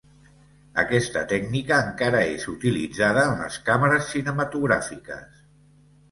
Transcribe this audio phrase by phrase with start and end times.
[0.83, 5.37] Aquesta tècnica encara és utilitzada en les càmeres cinematogràfiques.